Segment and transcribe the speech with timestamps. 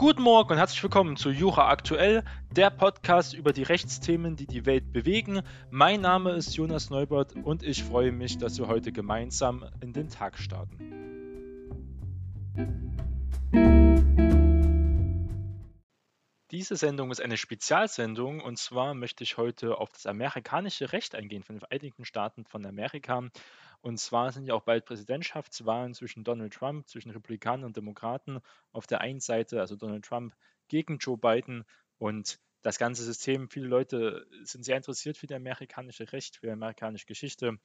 [0.00, 2.24] Guten Morgen und herzlich willkommen zu Jura Aktuell,
[2.56, 5.42] der Podcast über die Rechtsthemen, die die Welt bewegen.
[5.70, 10.08] Mein Name ist Jonas Neubert und ich freue mich, dass wir heute gemeinsam in den
[10.08, 10.78] Tag starten.
[16.50, 21.44] Diese Sendung ist eine Spezialsendung und zwar möchte ich heute auf das amerikanische Recht eingehen
[21.44, 23.28] von den Vereinigten Staaten von Amerika.
[23.82, 28.40] Und zwar sind ja auch bald Präsidentschaftswahlen zwischen Donald Trump, zwischen Republikanern und Demokraten
[28.72, 30.34] auf der einen Seite, also Donald Trump
[30.66, 31.64] gegen Joe Biden
[31.98, 33.48] und das ganze System.
[33.48, 37.58] Viele Leute sind sehr interessiert für das amerikanische Recht, für die amerikanische Geschichte,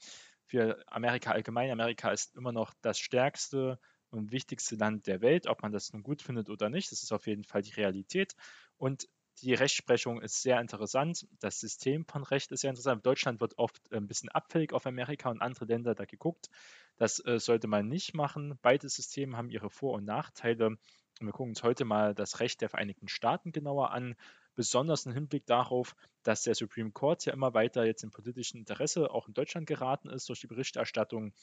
[0.46, 1.72] für Amerika allgemein.
[1.72, 3.80] Amerika ist immer noch das stärkste
[4.16, 6.92] und wichtigste Land der Welt, ob man das nun gut findet oder nicht.
[6.92, 8.36] Das ist auf jeden Fall die Realität.
[8.78, 9.08] Und
[9.42, 11.28] die Rechtsprechung ist sehr interessant.
[11.40, 13.06] Das System von Recht ist sehr interessant.
[13.06, 16.50] Deutschland wird oft äh, ein bisschen abfällig auf Amerika und andere Länder da geguckt.
[16.98, 18.58] Das äh, sollte man nicht machen.
[18.62, 20.68] Beide Systeme haben ihre Vor- und Nachteile.
[20.68, 24.16] Und wir gucken uns heute mal das Recht der Vereinigten Staaten genauer an,
[24.56, 29.12] besonders im Hinblick darauf, dass der Supreme Court ja immer weiter jetzt im politischen Interesse
[29.12, 31.34] auch in Deutschland geraten ist durch die Berichterstattung,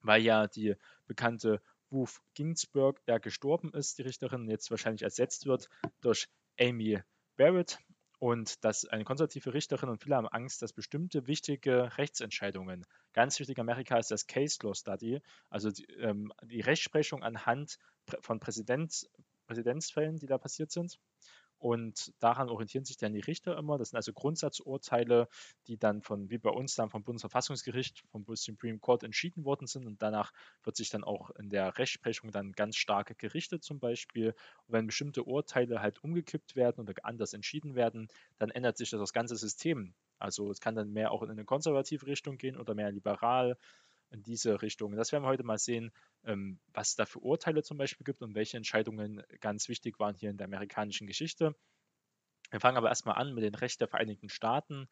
[0.00, 0.74] weil ja die
[1.06, 1.62] bekannte
[1.92, 5.68] Ruth Ginsburg ja gestorben ist, die Richterin, jetzt wahrscheinlich ersetzt wird
[6.00, 7.00] durch Amy
[7.36, 7.78] Barrett.
[8.18, 13.58] Und dass eine konservative Richterin und viele haben Angst, dass bestimmte wichtige Rechtsentscheidungen, ganz wichtig
[13.58, 15.20] in Amerika ist das Case Law Study,
[15.50, 17.78] also die, ähm, die Rechtsprechung anhand
[18.20, 19.10] von Präsidents,
[19.48, 21.00] Präsidentsfällen, die da passiert sind,
[21.62, 23.78] und daran orientieren sich dann die Richter immer.
[23.78, 25.28] Das sind also Grundsatzurteile,
[25.68, 29.86] die dann von, wie bei uns, dann vom Bundesverfassungsgericht, vom Supreme Court entschieden worden sind.
[29.86, 30.32] Und danach
[30.64, 34.34] wird sich dann auch in der Rechtsprechung dann ganz stark gerichtet zum Beispiel.
[34.66, 38.98] Und wenn bestimmte Urteile halt umgekippt werden oder anders entschieden werden, dann ändert sich das,
[38.98, 39.94] das ganze System.
[40.18, 43.56] Also es kann dann mehr auch in eine konservative Richtung gehen oder mehr liberal
[44.12, 44.94] in diese Richtung.
[44.94, 45.92] Das werden wir heute mal sehen,
[46.24, 50.14] ähm, was es da für Urteile zum Beispiel gibt und welche Entscheidungen ganz wichtig waren
[50.14, 51.54] hier in der amerikanischen Geschichte.
[52.50, 54.88] Wir fangen aber erstmal an mit den Rechten der Vereinigten Staaten,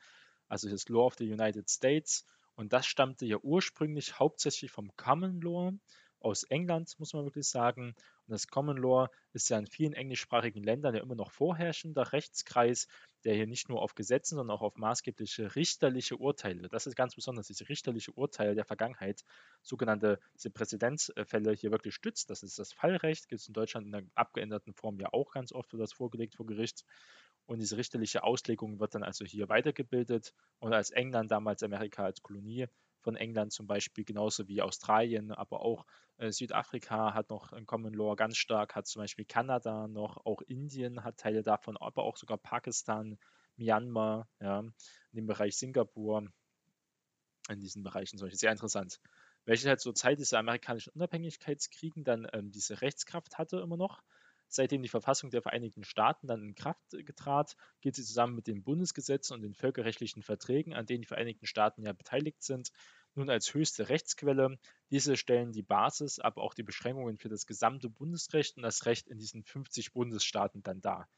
[0.48, 2.26] also das Law of the United States.
[2.54, 5.72] Und das stammte ja ursprünglich hauptsächlich vom Common Law
[6.20, 7.94] aus England, muss man wirklich sagen.
[8.26, 12.86] Und das Common Law ist ja in vielen englischsprachigen Ländern ja immer noch vorherrschender Rechtskreis,
[13.24, 17.14] der hier nicht nur auf Gesetzen, sondern auch auf maßgebliche richterliche Urteile, das ist ganz
[17.14, 19.24] besonders, diese richterliche Urteile der Vergangenheit,
[19.62, 22.30] sogenannte diese Präzedenzfälle hier wirklich stützt.
[22.30, 25.52] Das ist das Fallrecht, gibt es in Deutschland in der abgeänderten Form ja auch ganz
[25.52, 26.84] oft, wird das vorgelegt vor Gericht.
[27.46, 30.34] Und diese richterliche Auslegung wird dann also hier weitergebildet.
[30.60, 32.68] Und als England damals Amerika als Kolonie
[33.00, 35.86] von England zum Beispiel, genauso wie Australien, aber auch
[36.18, 40.42] äh, Südafrika hat noch ein Common Law ganz stark, hat zum Beispiel Kanada noch, auch
[40.42, 43.18] Indien hat Teile davon, aber auch sogar Pakistan,
[43.56, 44.72] Myanmar, ja, in
[45.12, 46.30] dem Bereich Singapur,
[47.48, 49.00] in diesen Bereichen solche sehr interessant.
[49.44, 54.02] Welche halt zur Zeit dieser amerikanischen Unabhängigkeitskriegen dann ähm, diese Rechtskraft hatte immer noch.
[54.52, 58.64] Seitdem die Verfassung der Vereinigten Staaten dann in Kraft getrat, geht sie zusammen mit den
[58.64, 62.72] Bundesgesetzen und den völkerrechtlichen Verträgen, an denen die Vereinigten Staaten ja beteiligt sind,
[63.14, 64.58] nun als höchste Rechtsquelle.
[64.90, 69.06] Diese stellen die Basis, aber auch die Beschränkungen für das gesamte Bundesrecht und das Recht
[69.06, 71.08] in diesen 50 Bundesstaaten dann dar.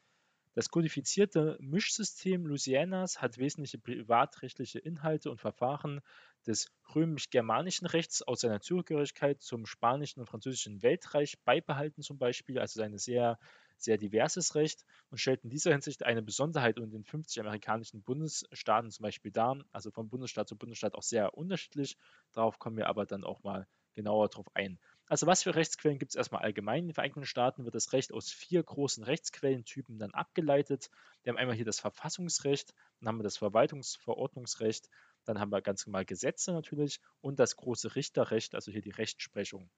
[0.55, 6.01] Das kodifizierte Mischsystem Louisianas hat wesentliche privatrechtliche Inhalte und Verfahren
[6.47, 12.81] des römisch-germanischen Rechts aus seiner Zugehörigkeit zum spanischen und französischen Weltreich beibehalten zum Beispiel, also
[12.81, 13.39] ein sehr,
[13.77, 18.91] sehr diverses Recht und stellt in dieser Hinsicht eine Besonderheit unter den 50 amerikanischen Bundesstaaten
[18.91, 21.97] zum Beispiel dar, also von Bundesstaat zu Bundesstaat auch sehr unterschiedlich.
[22.31, 24.79] Darauf kommen wir aber dann auch mal genauer drauf ein.
[25.07, 26.79] Also was für Rechtsquellen gibt es erstmal allgemein?
[26.79, 30.89] In den Vereinigten Staaten wird das Recht aus vier großen Rechtsquellentypen dann abgeleitet.
[31.21, 34.89] Wir haben einmal hier das Verfassungsrecht, dann haben wir das Verwaltungsverordnungsrecht,
[35.25, 39.69] dann haben wir ganz normal Gesetze natürlich und das große Richterrecht, also hier die Rechtsprechung.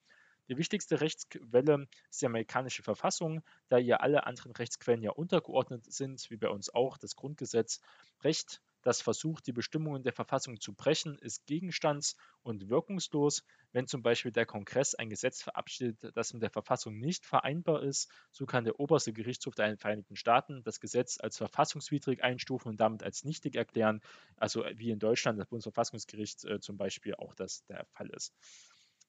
[0.48, 6.30] Die wichtigste Rechtsquelle ist die amerikanische Verfassung, da ihr alle anderen Rechtsquellen ja untergeordnet sind,
[6.30, 7.82] wie bei uns auch das Grundgesetz.
[8.24, 13.44] Recht das versucht, die Bestimmungen der Verfassung zu brechen, ist gegenstands- und wirkungslos.
[13.72, 18.12] Wenn zum Beispiel der Kongress ein Gesetz verabschiedet, das mit der Verfassung nicht vereinbar ist,
[18.32, 23.02] so kann der oberste Gerichtshof der Vereinigten Staaten das Gesetz als verfassungswidrig einstufen und damit
[23.02, 24.02] als nichtig erklären,
[24.38, 28.36] also wie in Deutschland das Bundesverfassungsgericht äh, zum Beispiel auch das der Fall ist.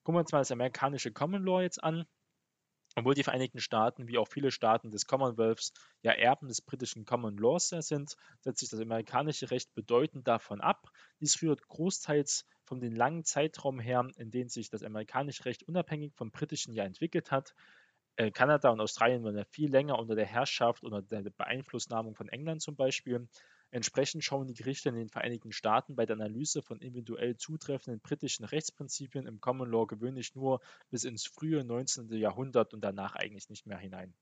[0.04, 2.06] Gucken wir uns mal das amerikanische Common Law jetzt an.
[2.96, 5.72] Obwohl die Vereinigten Staaten, wie auch viele Staaten des Commonwealths,
[6.02, 10.90] ja Erben des britischen Common Laws sind, setzt sich das amerikanische Recht bedeutend davon ab.
[11.20, 16.14] Dies rührt großteils von dem langen Zeitraum her, in dem sich das amerikanische Recht unabhängig
[16.16, 17.54] vom britischen ja entwickelt hat.
[18.16, 22.28] Äh, Kanada und Australien waren ja viel länger unter der Herrschaft oder der Beeinflussnahmung von
[22.28, 23.28] England zum Beispiel.
[23.70, 28.44] Entsprechend schauen die Gerichte in den Vereinigten Staaten bei der Analyse von individuell zutreffenden britischen
[28.44, 30.60] Rechtsprinzipien im Common Law gewöhnlich nur
[30.90, 32.12] bis ins frühe 19.
[32.12, 34.14] Jahrhundert und danach eigentlich nicht mehr hinein.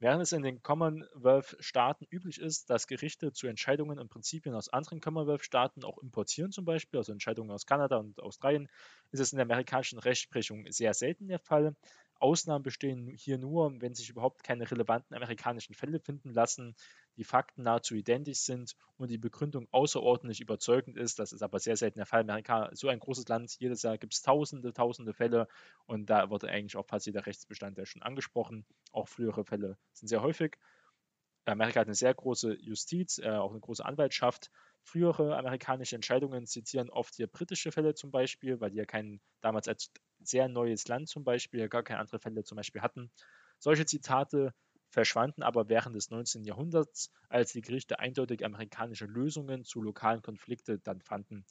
[0.00, 5.00] Während es in den Commonwealth-Staaten üblich ist, dass Gerichte zu Entscheidungen und Prinzipien aus anderen
[5.00, 8.68] Commonwealth-Staaten auch importieren, zum Beispiel, also Entscheidungen aus Kanada und Australien,
[9.12, 11.74] ist es in der amerikanischen Rechtsprechung sehr selten der Fall.
[12.20, 16.74] Ausnahmen bestehen hier nur, wenn sich überhaupt keine relevanten amerikanischen Fälle finden lassen,
[17.16, 21.18] die Fakten nahezu identisch sind und die Begründung außerordentlich überzeugend ist.
[21.18, 22.22] Das ist aber sehr selten der Fall.
[22.22, 25.48] Amerika ist so ein großes Land, jedes Jahr gibt es tausende, tausende Fälle
[25.86, 28.64] und da wurde eigentlich auch fast jeder Rechtsbestandteil schon angesprochen.
[28.92, 30.56] Auch frühere Fälle sind sehr häufig.
[31.46, 34.50] Amerika hat eine sehr große Justiz, äh, auch eine große Anwaltschaft.
[34.84, 39.66] Frühere amerikanische Entscheidungen zitieren oft hier britische Fälle zum Beispiel, weil die ja kein damals
[39.66, 39.90] als
[40.20, 43.10] sehr neues Land zum Beispiel gar keine andere Fälle zum Beispiel hatten.
[43.58, 44.52] Solche Zitate
[44.90, 46.44] verschwanden aber während des 19.
[46.44, 51.44] Jahrhunderts, als die Gerichte eindeutig amerikanische Lösungen zu lokalen Konflikten dann fanden.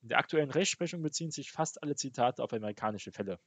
[0.00, 3.38] In der aktuellen Rechtsprechung beziehen sich fast alle Zitate auf amerikanische Fälle.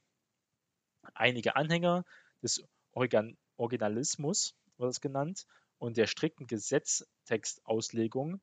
[1.14, 2.04] Einige Anhänger
[2.42, 5.46] des Organ Originalismus, wird es genannt,
[5.78, 8.40] und der strikten Gesetztextauslegung,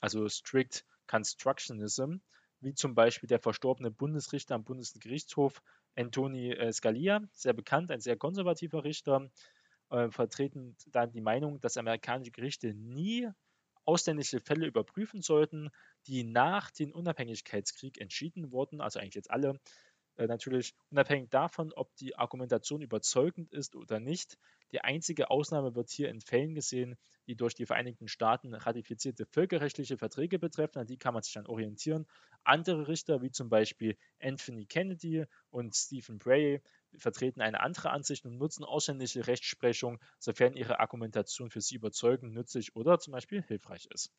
[0.00, 2.16] also Strict Constructionism,
[2.60, 5.62] wie zum Beispiel der verstorbene Bundesrichter am Bundesgerichtshof
[5.96, 9.30] Anthony äh, Scalia, sehr bekannt, ein sehr konservativer Richter,
[9.90, 13.28] äh, vertreten dann die Meinung, dass amerikanische Gerichte nie
[13.84, 15.70] ausländische Fälle überprüfen sollten,
[16.06, 19.58] die nach dem Unabhängigkeitskrieg entschieden wurden, also eigentlich jetzt alle,
[20.28, 24.38] natürlich unabhängig davon, ob die Argumentation überzeugend ist oder nicht.
[24.72, 26.96] Die einzige Ausnahme wird hier in Fällen gesehen,
[27.26, 30.78] die durch die Vereinigten Staaten ratifizierte völkerrechtliche Verträge betreffen.
[30.78, 32.06] An die kann man sich dann orientieren.
[32.44, 36.62] Andere Richter, wie zum Beispiel Anthony Kennedy und Stephen Bray,
[36.96, 42.74] vertreten eine andere Ansicht und nutzen ausländische Rechtsprechung, sofern ihre Argumentation für sie überzeugend, nützlich
[42.76, 44.12] oder zum Beispiel hilfreich ist.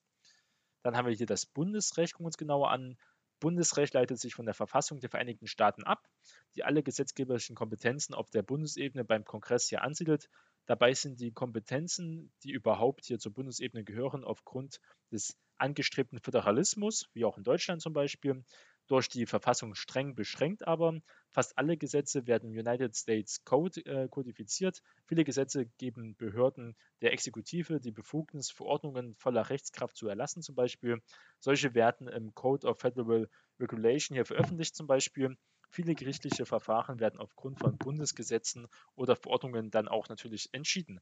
[0.83, 2.98] Dann haben wir hier das Bundesrecht, gucken wir uns genauer an.
[3.42, 6.08] Bundesrecht leitet sich von der Verfassung der Vereinigten Staaten ab,
[6.56, 10.30] die alle gesetzgeberischen Kompetenzen auf der Bundesebene beim Kongress hier ansiedelt.
[10.68, 14.80] Dabei sind die Kompetenzen, die überhaupt hier zur Bundesebene gehören, aufgrund
[15.12, 18.46] des angestrebten Föderalismus, wie auch in Deutschland zum Beispiel,
[18.92, 21.00] durch die Verfassung streng beschränkt, aber
[21.30, 24.82] fast alle Gesetze werden im United States Code äh, kodifiziert.
[25.06, 31.02] Viele Gesetze geben Behörden der Exekutive die Befugnis, Verordnungen voller Rechtskraft zu erlassen, zum Beispiel.
[31.40, 33.30] Solche werden im Code of Federal
[33.62, 35.38] Regulation hier veröffentlicht, zum Beispiel.
[35.70, 41.00] Viele gerichtliche Verfahren werden aufgrund von Bundesgesetzen oder Verordnungen dann auch natürlich entschieden.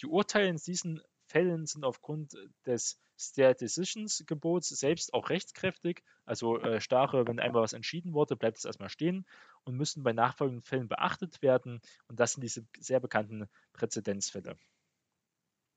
[0.00, 2.36] Die Urteile in diesen Fällen sind aufgrund
[2.66, 6.02] des Stare Decisions Gebots selbst auch rechtskräftig.
[6.26, 9.24] Also äh, starre, wenn einmal was entschieden wurde, bleibt es erstmal stehen
[9.64, 11.80] und müssen bei nachfolgenden Fällen beachtet werden.
[12.08, 14.58] Und das sind diese sehr bekannten Präzedenzfälle.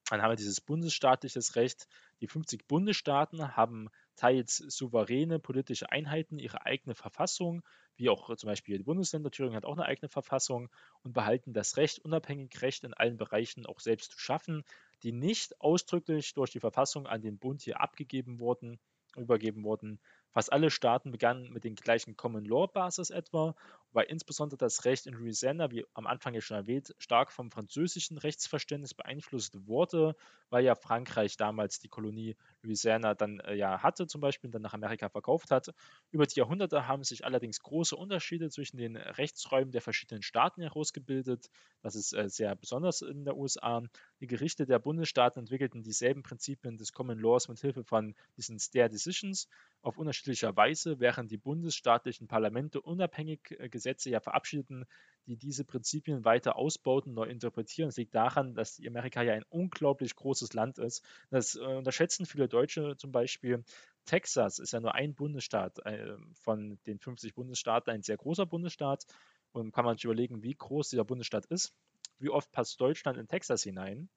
[0.10, 1.88] Dann haben wir dieses bundesstaatliches Recht.
[2.22, 7.64] Die 50 Bundesstaaten haben teils souveräne politische Einheiten, ihre eigene Verfassung,
[7.96, 9.32] wie auch zum Beispiel die Bundesländer.
[9.32, 10.70] Thüringen hat auch eine eigene Verfassung
[11.02, 14.64] und behalten das Recht, unabhängig Recht in allen Bereichen auch selbst zu schaffen,
[15.04, 18.80] die nicht ausdrücklich durch die Verfassung an den Bund hier abgegeben wurden,
[19.16, 20.00] übergeben wurden.
[20.32, 23.56] Fast alle Staaten begannen mit den gleichen Common Law Basis etwa,
[23.96, 28.18] wobei insbesondere das Recht in Louisiana, wie am Anfang ja schon erwähnt, stark vom französischen
[28.18, 30.18] Rechtsverständnis beeinflusst wurde,
[30.50, 34.64] weil ja Frankreich damals die Kolonie Louisiana dann äh, ja hatte zum Beispiel und dann
[34.64, 35.74] nach Amerika verkauft hat.
[36.12, 41.50] Über die Jahrhunderte haben sich allerdings große Unterschiede zwischen den Rechtsräumen der verschiedenen Staaten herausgebildet.
[41.82, 43.82] Das ist äh, sehr besonders in der USA.
[44.20, 48.90] Die Gerichte der Bundesstaaten entwickelten dieselben Prinzipien des Common Laws mit Hilfe von diesen Stare
[48.90, 49.48] Decisions
[49.82, 54.86] auf unterschiedlicher Weise, während die bundesstaatlichen Parlamente unabhängig äh, Gesetze ja verabschiedeten,
[55.28, 57.90] die diese Prinzipien weiter ausbauten, neu interpretieren.
[57.90, 61.04] Es liegt daran, dass Amerika ja ein unglaublich großes Land ist.
[61.30, 63.64] Das äh, unterschätzen viele Deutsche zum Beispiel.
[64.06, 69.06] Texas ist ja nur ein Bundesstaat äh, von den 50 Bundesstaaten, ein sehr großer Bundesstaat.
[69.52, 71.74] Und kann man sich überlegen, wie groß dieser Bundesstaat ist.
[72.18, 74.10] Wie oft passt Deutschland in Texas hinein?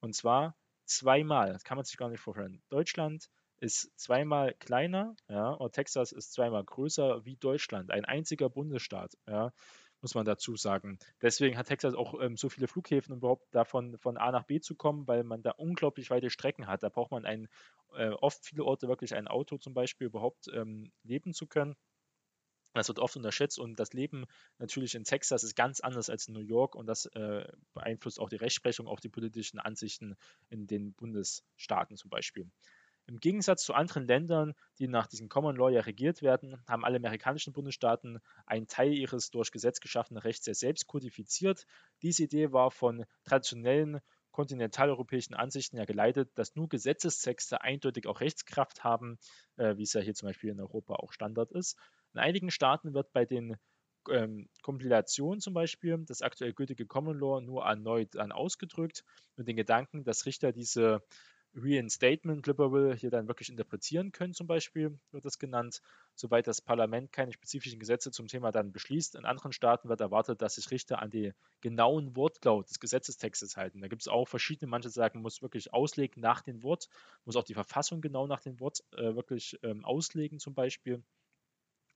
[0.00, 1.52] Und zwar zweimal.
[1.52, 2.62] Das kann man sich gar nicht vorstellen.
[2.70, 3.28] Deutschland
[3.64, 9.52] ist zweimal kleiner, ja, und Texas ist zweimal größer wie Deutschland, ein einziger Bundesstaat, ja,
[10.02, 10.98] muss man dazu sagen.
[11.22, 14.60] Deswegen hat Texas auch ähm, so viele Flughäfen, um überhaupt davon von A nach B
[14.60, 16.82] zu kommen, weil man da unglaublich weite Strecken hat.
[16.82, 17.48] Da braucht man ein,
[17.96, 21.74] äh, oft viele Orte wirklich ein Auto zum Beispiel überhaupt ähm, leben zu können.
[22.74, 24.26] Das wird oft unterschätzt und das Leben
[24.58, 28.28] natürlich in Texas ist ganz anders als in New York und das äh, beeinflusst auch
[28.28, 30.16] die Rechtsprechung, auch die politischen Ansichten
[30.50, 32.50] in den Bundesstaaten zum Beispiel.
[33.06, 36.96] Im Gegensatz zu anderen Ländern, die nach diesem Common Law ja regiert werden, haben alle
[36.96, 41.66] amerikanischen Bundesstaaten einen Teil ihres durch Gesetz geschaffenen Rechts ja selbst kodifiziert.
[42.02, 48.82] Diese Idee war von traditionellen kontinentaleuropäischen Ansichten ja geleitet, dass nur Gesetzestexte eindeutig auch Rechtskraft
[48.82, 49.18] haben,
[49.56, 51.78] äh, wie es ja hier zum Beispiel in Europa auch Standard ist.
[52.14, 53.56] In einigen Staaten wird bei den
[54.10, 59.04] ähm, Kompilation zum Beispiel, das aktuell gültige Common Law nur erneut dann ausgedrückt,
[59.36, 61.02] mit den Gedanken, dass Richter diese
[61.56, 65.80] Reinstatement Liberal hier dann wirklich interpretieren können, zum Beispiel wird das genannt,
[66.14, 69.14] soweit das Parlament keine spezifischen Gesetze zum Thema dann beschließt.
[69.14, 73.80] In anderen Staaten wird erwartet, dass sich Richter an die genauen Wortlaut des Gesetzestextes halten.
[73.80, 76.88] Da gibt es auch verschiedene, manche sagen, muss wirklich auslegen nach dem Wort,
[77.24, 81.02] muss auch die Verfassung genau nach dem Wort äh, wirklich ähm, auslegen, zum Beispiel.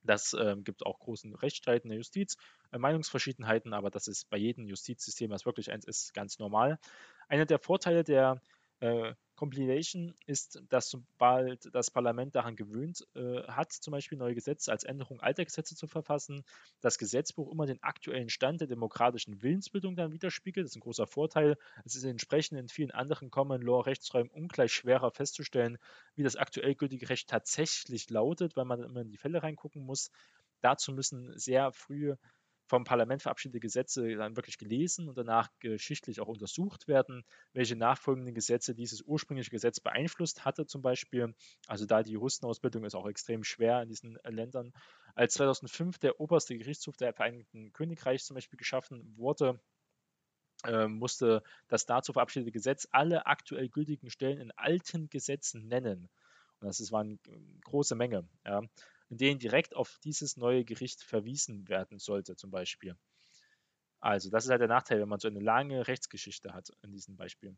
[0.03, 2.37] Das äh, gibt auch großen Rechtsstreit in der Justiz,
[2.71, 6.79] äh, Meinungsverschiedenheiten, aber das ist bei jedem Justizsystem, was wirklich eins ist, ganz normal.
[7.27, 8.41] Einer der Vorteile der
[8.79, 14.69] äh, Compilation ist, dass sobald das Parlament daran gewöhnt äh, hat, zum Beispiel neue Gesetze
[14.69, 16.43] als Änderung alter Gesetze zu verfassen,
[16.81, 20.65] das Gesetzbuch immer den aktuellen Stand der demokratischen Willensbildung dann widerspiegelt.
[20.65, 21.55] Das ist ein großer Vorteil.
[21.85, 25.77] Es ist entsprechend in vielen anderen Common Law Rechtsräumen ungleich schwerer festzustellen,
[26.15, 30.11] wie das aktuell gültige Recht tatsächlich lautet, weil man immer in die Fälle reingucken muss.
[30.59, 32.15] Dazu müssen sehr früh
[32.69, 38.35] vom Parlament verabschiedete Gesetze dann wirklich gelesen und danach geschichtlich auch untersucht werden, welche nachfolgenden
[38.35, 41.33] Gesetze dieses ursprüngliche Gesetz beeinflusst hatte zum Beispiel.
[41.67, 44.71] Also da die Juristenausbildung ist auch extrem schwer in diesen Ländern.
[45.15, 49.59] Als 2005 der oberste Gerichtshof der Vereinigten Königreichs zum Beispiel geschaffen wurde,
[50.65, 56.07] äh, musste das dazu verabschiedete Gesetz alle aktuell gültigen Stellen in alten Gesetzen nennen.
[56.59, 57.17] Und das war eine
[57.63, 58.27] große Menge.
[58.45, 58.61] Ja
[59.09, 62.95] in denen direkt auf dieses neue Gericht verwiesen werden sollte, zum Beispiel.
[64.01, 67.15] Also, das ist halt der Nachteil, wenn man so eine lange Rechtsgeschichte hat in diesem
[67.17, 67.57] Beispiel.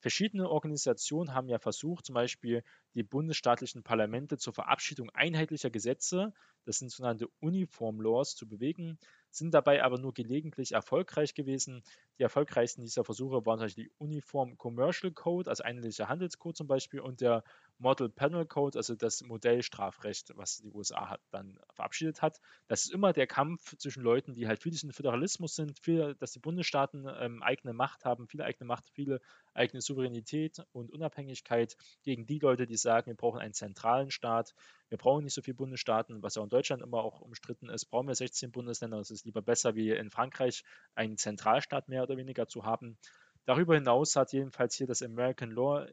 [0.00, 6.32] Verschiedene Organisationen haben ja versucht, zum Beispiel die bundesstaatlichen Parlamente zur Verabschiedung einheitlicher Gesetze,
[6.64, 8.98] das sind sogenannte Uniform Laws, zu bewegen,
[9.30, 11.82] sind dabei aber nur gelegentlich erfolgreich gewesen.
[12.18, 16.66] Die erfolgreichsten dieser Versuche waren zum Beispiel die Uniform Commercial Code, also einheitlicher Handelscode zum
[16.66, 17.44] Beispiel, und der
[17.82, 22.40] Model Penal Code, also das Modellstrafrecht, was die USA hat, dann verabschiedet hat.
[22.68, 26.30] Das ist immer der Kampf zwischen Leuten, die halt für diesen Föderalismus sind, für, dass
[26.30, 29.20] die Bundesstaaten ähm, eigene Macht haben, viele eigene Macht, viele
[29.52, 34.54] eigene Souveränität und Unabhängigkeit, gegen die Leute, die sagen, wir brauchen einen zentralen Staat,
[34.88, 38.06] wir brauchen nicht so viele Bundesstaaten, was ja in Deutschland immer auch umstritten ist, brauchen
[38.06, 40.62] wir 16 Bundesländer, es ist lieber besser, wie in Frankreich
[40.94, 42.96] einen Zentralstaat mehr oder weniger zu haben.
[43.44, 45.84] Darüber hinaus hat jedenfalls hier das American Law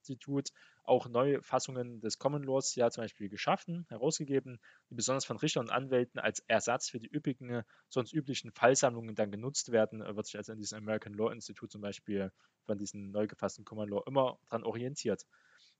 [0.00, 0.52] Institute
[0.84, 5.66] auch neue Fassungen des Common Laws ja zum Beispiel geschaffen, herausgegeben, die besonders von Richtern
[5.66, 10.36] und Anwälten als Ersatz für die üppigen, sonst üblichen Fallsammlungen dann genutzt werden, wird sich
[10.36, 12.32] also in diesem American Law Institute zum Beispiel
[12.64, 15.26] von diesem neu gefassten Common Law immer daran orientiert.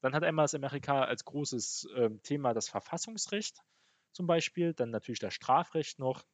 [0.01, 3.59] Dann hat einmal das Amerika als großes äh, Thema das Verfassungsrecht
[4.13, 6.25] zum Beispiel, dann natürlich das Strafrecht noch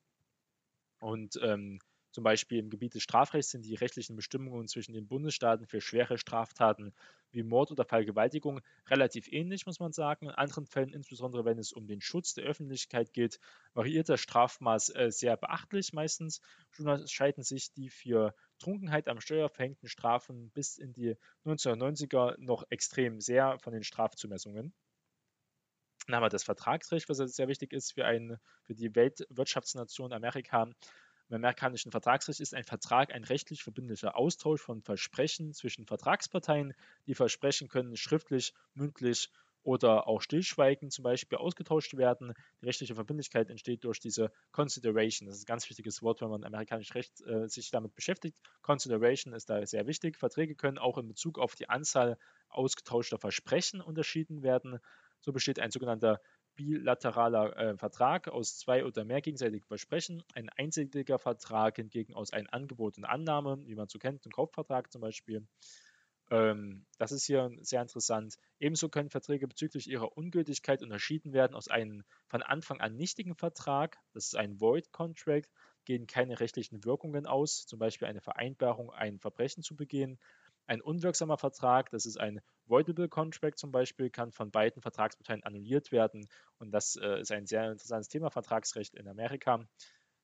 [1.01, 1.79] und ähm,
[2.17, 6.17] zum Beispiel im Gebiet des Strafrechts sind die rechtlichen Bestimmungen zwischen den Bundesstaaten für schwere
[6.17, 6.95] Straftaten
[7.31, 10.25] wie Mord oder Vergewaltigung relativ ähnlich, muss man sagen.
[10.25, 13.39] In anderen Fällen, insbesondere wenn es um den Schutz der Öffentlichkeit geht,
[13.75, 16.41] variiert das Strafmaß äh, sehr beachtlich meistens.
[16.71, 22.65] Schon unterscheiden sich die für Trunkenheit am Steuer verhängten Strafen bis in die 1990er noch
[22.71, 24.73] extrem sehr von den Strafzumessungen.
[26.07, 30.71] Dann haben wir das Vertragsrecht, was sehr wichtig ist für, ein, für die Weltwirtschaftsnation Amerika.
[31.29, 36.73] Im amerikanischen Vertragsrecht ist ein Vertrag ein rechtlich verbindlicher Austausch von Versprechen zwischen Vertragsparteien.
[37.07, 39.31] Die Versprechen können schriftlich, mündlich
[39.65, 42.33] oder auch stillschweigend zum Beispiel ausgetauscht werden.
[42.61, 45.27] Die rechtliche Verbindlichkeit entsteht durch diese Consideration.
[45.27, 48.39] Das ist ein ganz wichtiges Wort, wenn man amerikanisch Recht äh, sich damit beschäftigt.
[48.63, 50.17] Consideration ist da sehr wichtig.
[50.17, 52.17] Verträge können auch in Bezug auf die Anzahl
[52.49, 54.79] ausgetauschter Versprechen unterschieden werden.
[55.21, 56.21] So besteht ein sogenannter
[56.57, 58.29] bilateraler äh, Vertrag.
[58.29, 63.59] Aus zwei oder mehr gegenseitigen Versprechen, ein einseitiger Vertrag hingegen aus einem Angebot und Annahme,
[63.67, 65.47] wie man so kennt, ein Kaufvertrag zum Beispiel.
[66.31, 68.37] Ähm, das ist hier sehr interessant.
[68.59, 73.99] Ebenso können Verträge bezüglich ihrer Ungültigkeit unterschieden werden aus einem von Anfang an nichtigen Vertrag,
[74.13, 75.51] das ist ein Void Contract,
[75.85, 80.19] gehen keine rechtlichen Wirkungen aus, zum Beispiel eine Vereinbarung, ein Verbrechen zu begehen,
[80.67, 85.93] ein unwirksamer Vertrag, das ist ein Voidable Contract zum Beispiel, kann von beiden Vertragsparteien annulliert
[85.93, 86.29] werden.
[86.59, 89.67] Und das äh, ist ein sehr interessantes Thema, Vertragsrecht in Amerika.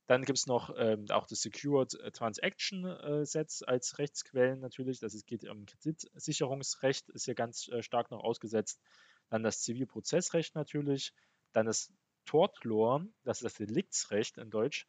[0.06, 4.98] Dann gibt es noch ähm, auch das Secured Transaction äh, Sets als Rechtsquellen natürlich.
[4.98, 8.80] Das ist, geht um Kreditsicherungsrecht, ist hier ganz äh, stark noch ausgesetzt.
[9.30, 11.12] Dann das Zivilprozessrecht natürlich.
[11.52, 11.92] Dann das
[12.24, 14.86] Tort Law, das ist das Deliktsrecht in Deutsch.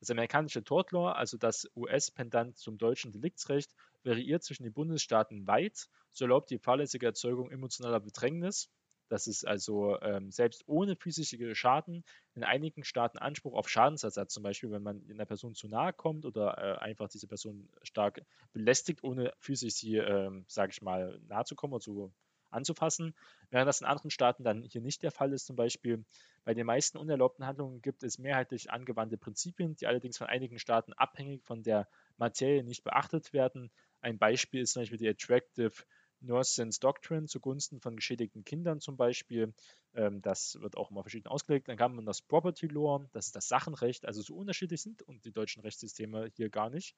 [0.00, 3.74] Das amerikanische Tort Law, also das US-Pendant zum deutschen Deliktsrecht,
[4.04, 5.88] variiert zwischen den Bundesstaaten weit.
[6.12, 8.70] So erlaubt die fahrlässige Erzeugung emotionaler Bedrängnis,
[9.08, 14.42] das ist also ähm, selbst ohne physische Schaden in einigen Staaten Anspruch auf Schadensersatz, zum
[14.42, 18.22] Beispiel wenn man einer Person zu nahe kommt oder äh, einfach diese Person stark
[18.52, 22.12] belästigt, ohne physisch sie, ähm, sage ich mal, nahe zu kommen oder zu
[22.50, 23.14] anzufassen,
[23.50, 25.46] während das in anderen Staaten dann hier nicht der Fall ist.
[25.46, 26.04] Zum Beispiel
[26.44, 30.92] bei den meisten unerlaubten Handlungen gibt es mehrheitlich angewandte Prinzipien, die allerdings von einigen Staaten
[30.92, 33.70] abhängig von der Materie nicht beachtet werden.
[34.00, 35.84] Ein Beispiel ist zum Beispiel die Attractive
[36.20, 39.52] Nurse Doctrine zugunsten von geschädigten Kindern zum Beispiel.
[39.94, 41.68] Ähm, das wird auch immer verschieden ausgelegt.
[41.68, 45.24] Dann kann man das Property Law, das ist das Sachenrecht, also so unterschiedlich sind und
[45.24, 46.94] die deutschen Rechtssysteme hier gar nicht.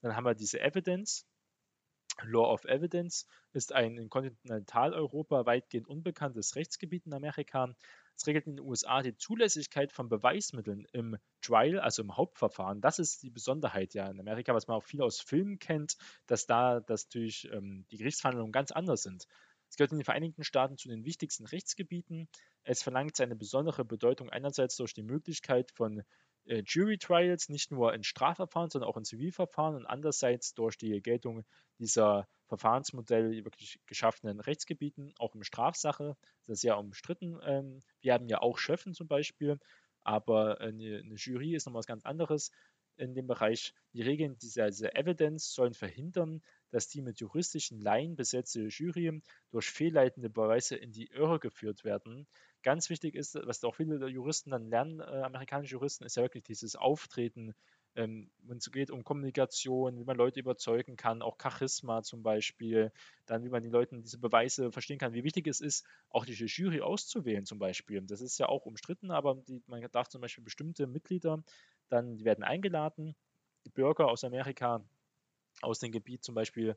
[0.00, 1.26] Dann haben wir diese Evidence,
[2.22, 7.74] Law of Evidence ist ein in Kontinentaleuropa weitgehend unbekanntes Rechtsgebiet in Amerika.
[8.16, 12.80] Es regelt in den USA die Zulässigkeit von Beweismitteln im Trial, also im Hauptverfahren.
[12.80, 16.46] Das ist die Besonderheit ja in Amerika, was man auch viel aus Filmen kennt, dass
[16.46, 19.26] da dass natürlich ähm, die Gerichtsverhandlungen ganz anders sind.
[19.68, 22.28] Es gehört in den Vereinigten Staaten zu den wichtigsten Rechtsgebieten.
[22.62, 26.02] Es verlangt seine besondere Bedeutung einerseits durch die Möglichkeit von
[26.46, 31.00] äh, Jury Trials, nicht nur in Strafverfahren, sondern auch in Zivilverfahren und andererseits durch die
[31.00, 31.44] Geltung
[31.78, 36.16] dieser Verfahrensmodelle wirklich geschaffenen Rechtsgebieten, auch im Strafsache.
[36.46, 37.38] Das ist sehr umstritten.
[37.42, 39.58] Ähm, wir haben ja auch Schöffen zum Beispiel,
[40.02, 42.50] aber eine, eine Jury ist noch was ganz anderes
[42.96, 43.74] in dem Bereich.
[43.92, 49.70] Die Regeln dieser, dieser Evidence sollen verhindern, dass die mit juristischen Laien besetzte Jury durch
[49.70, 52.26] fehlleitende Beweise in die Irre geführt werden.
[52.62, 56.44] Ganz wichtig ist, was auch viele Juristen dann lernen, äh, amerikanische Juristen, ist ja wirklich
[56.44, 57.54] dieses Auftreten,
[57.96, 62.92] ähm, wenn es geht um Kommunikation, wie man Leute überzeugen kann, auch Charisma zum Beispiel,
[63.26, 66.44] dann wie man den Leuten diese Beweise verstehen kann, wie wichtig es ist, auch diese
[66.46, 68.00] Jury auszuwählen zum Beispiel.
[68.02, 71.42] Das ist ja auch umstritten, aber die, man darf zum Beispiel bestimmte Mitglieder
[71.88, 73.16] dann, die werden eingeladen,
[73.66, 74.84] die Bürger aus Amerika,
[75.62, 76.76] aus dem Gebiet zum Beispiel,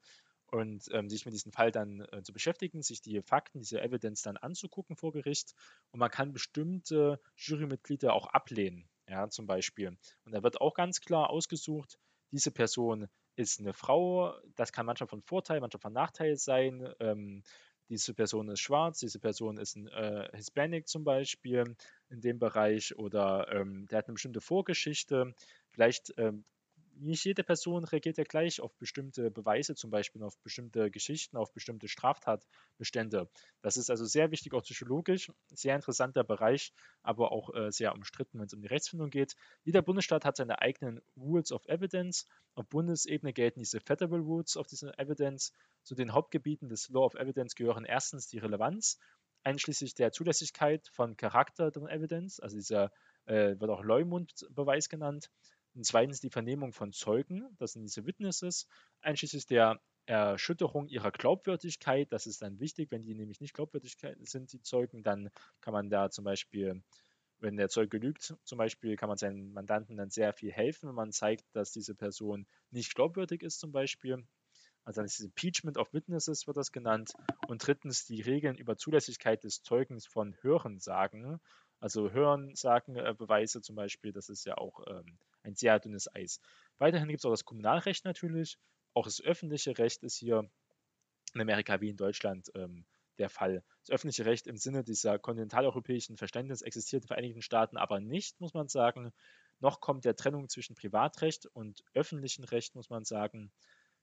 [0.51, 4.21] und ähm, sich mit diesem Fall dann äh, zu beschäftigen, sich die Fakten, diese Evidence
[4.21, 5.53] dann anzugucken vor Gericht.
[5.91, 9.97] Und man kann bestimmte Jurymitglieder auch ablehnen, ja, zum Beispiel.
[10.23, 11.97] Und da wird auch ganz klar ausgesucht,
[12.31, 16.93] diese Person ist eine Frau, das kann manchmal von Vorteil, manchmal von Nachteil sein.
[16.99, 17.43] Ähm,
[17.89, 21.75] diese Person ist schwarz, diese Person ist ein äh, Hispanic zum Beispiel
[22.09, 25.35] in dem Bereich oder ähm, der hat eine bestimmte Vorgeschichte.
[25.69, 26.43] Vielleicht ähm,
[26.97, 31.53] nicht jede Person reagiert ja gleich auf bestimmte Beweise, zum Beispiel auf bestimmte Geschichten, auf
[31.53, 33.29] bestimmte Straftatbestände.
[33.61, 38.39] Das ist also sehr wichtig, auch psychologisch, sehr interessanter Bereich, aber auch äh, sehr umstritten,
[38.39, 39.35] wenn es um die Rechtsfindung geht.
[39.63, 42.27] Jeder Bundesstaat hat seine eigenen Rules of Evidence.
[42.55, 45.51] Auf Bundesebene gelten diese Federal Rules of diese Evidence.
[45.83, 48.97] Zu den Hauptgebieten des Law of Evidence gehören erstens die Relevanz,
[49.43, 52.91] einschließlich der Zulässigkeit von Charakter der Evidence, also dieser
[53.25, 55.29] äh, wird auch Leumund-Beweis genannt.
[55.75, 58.67] Und zweitens die Vernehmung von Zeugen, das sind diese Witnesses,
[59.01, 62.11] einschließlich der Erschütterung ihrer Glaubwürdigkeit.
[62.13, 65.29] Das ist dann wichtig, wenn die nämlich nicht glaubwürdig sind, die Zeugen, dann
[65.61, 66.81] kann man da zum Beispiel,
[67.39, 70.95] wenn der Zeuge lügt, zum Beispiel, kann man seinen Mandanten dann sehr viel helfen, wenn
[70.95, 74.25] man zeigt, dass diese Person nicht glaubwürdig ist, zum Beispiel.
[74.85, 77.13] Also dann ist das Impeachment of Witnesses wird das genannt.
[77.47, 81.41] Und drittens die Regeln über Zulässigkeit des Zeugens von Hörensagen.
[81.79, 86.39] Also Hörensagen, äh, Beweise zum Beispiel, das ist ja auch ähm, ein sehr dünnes Eis.
[86.77, 88.57] Weiterhin gibt es auch das Kommunalrecht natürlich.
[88.93, 90.49] Auch das öffentliche Recht ist hier
[91.33, 92.85] in Amerika wie in Deutschland ähm,
[93.17, 93.63] der Fall.
[93.81, 98.39] Das öffentliche Recht im Sinne dieser kontinentaleuropäischen Verständnis existiert in den Vereinigten Staaten aber nicht,
[98.41, 99.11] muss man sagen.
[99.59, 103.51] Noch kommt der Trennung zwischen Privatrecht und öffentlichem Recht, muss man sagen,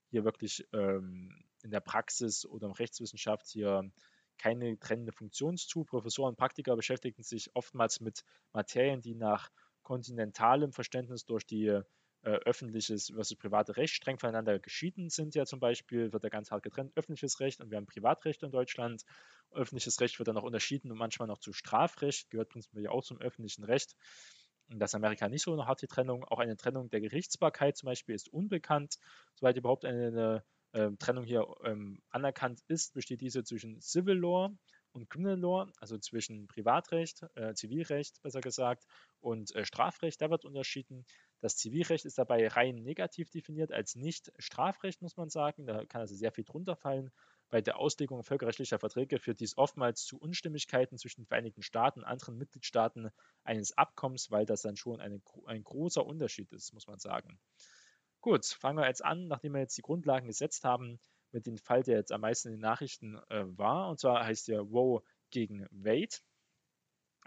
[0.09, 3.91] hier wirklich ähm, in der Praxis oder in Rechtswissenschaft hier
[4.37, 5.83] keine trennende Funktion zu.
[5.85, 9.49] Professoren und Praktiker beschäftigen sich oftmals mit Materien, die nach
[9.83, 11.67] kontinentalem Verständnis durch die
[12.23, 16.51] äh, öffentliches versus private Recht streng voneinander geschieden sind ja zum Beispiel, wird da ganz
[16.51, 19.03] hart getrennt, öffentliches Recht und wir haben Privatrecht in Deutschland.
[19.51, 23.19] Öffentliches Recht wird dann auch unterschieden und manchmal noch zu Strafrecht, gehört prinzipiell auch zum
[23.19, 23.95] öffentlichen Recht.
[24.69, 26.23] Und das Amerika nicht so eine harte Trennung.
[26.23, 28.95] Auch eine Trennung der Gerichtsbarkeit zum Beispiel ist unbekannt.
[29.35, 34.49] Soweit überhaupt eine, eine äh, Trennung hier ähm, anerkannt ist, besteht diese zwischen Civil Law
[34.93, 38.85] und Criminal Law, also zwischen Privatrecht, äh, Zivilrecht besser gesagt,
[39.19, 40.21] und äh, Strafrecht.
[40.21, 41.05] Da wird unterschieden.
[41.39, 45.65] Das Zivilrecht ist dabei rein negativ definiert als nicht Strafrecht, muss man sagen.
[45.65, 47.11] Da kann also sehr viel drunter fallen.
[47.49, 52.05] Bei der Auslegung völkerrechtlicher Verträge führt dies oftmals zu Unstimmigkeiten zwischen den Vereinigten Staaten und
[52.05, 53.11] anderen Mitgliedstaaten
[53.43, 57.39] eines Abkommens, weil das dann schon eine, ein großer Unterschied ist, muss man sagen.
[58.21, 60.99] Gut, fangen wir jetzt an, nachdem wir jetzt die Grundlagen gesetzt haben,
[61.33, 63.89] mit dem Fall, der jetzt am meisten in den Nachrichten äh, war.
[63.89, 66.15] Und zwar heißt der Roe gegen Wade.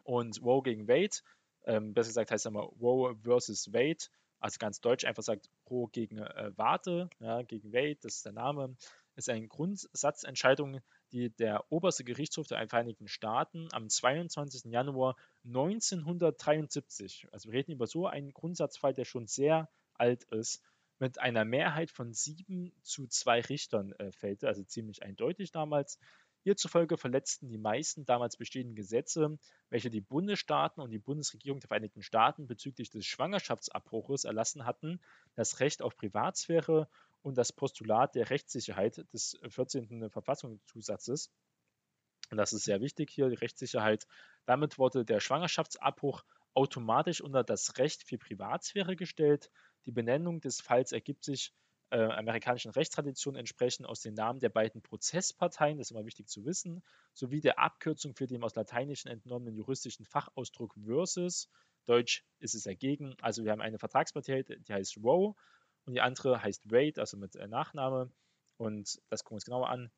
[0.04, 1.16] Und Roe gegen Wade,
[1.64, 4.04] ähm, besser gesagt heißt er mal Roe versus Wade,
[4.38, 8.32] also ganz deutsch einfach sagt Roe gegen äh, Wade, ja, gegen Wade, das ist der
[8.32, 8.76] Name,
[9.16, 10.80] ist eine Grundsatzentscheidung,
[11.12, 14.70] die der oberste Gerichtshof der Vereinigten Staaten am 22.
[14.70, 20.62] Januar 1973, also wir reden über so einen Grundsatzfall, der schon sehr alt ist,
[20.98, 25.98] mit einer Mehrheit von sieben zu zwei Richtern äh, fällte, also ziemlich eindeutig damals.
[26.42, 29.36] Hierzufolge verletzten die meisten damals bestehenden Gesetze,
[29.68, 35.00] welche die Bundesstaaten und die Bundesregierung der Vereinigten Staaten bezüglich des Schwangerschaftsabbruches erlassen hatten,
[35.34, 36.88] das Recht auf Privatsphäre
[37.22, 40.08] und das Postulat der Rechtssicherheit des 14.
[40.08, 41.32] Verfassungszusatzes.
[42.30, 44.06] Und das ist sehr wichtig hier, die Rechtssicherheit.
[44.46, 49.50] Damit wurde der Schwangerschaftsabbruch automatisch unter das Recht für Privatsphäre gestellt.
[49.86, 51.52] Die Benennung des Falls ergibt sich
[51.90, 56.44] äh, amerikanischen Rechtstradition entsprechen aus den Namen der beiden Prozessparteien, das ist immer wichtig zu
[56.44, 56.82] wissen,
[57.14, 61.48] sowie der Abkürzung für den aus Lateinischen entnommenen juristischen Fachausdruck versus.
[61.84, 63.14] Deutsch ist es dagegen.
[63.22, 65.34] Also wir haben eine Vertragspartei, die heißt Roe
[65.84, 68.10] und die andere heißt Wade, also mit äh, Nachname.
[68.56, 69.92] Und das gucken wir uns genauer an.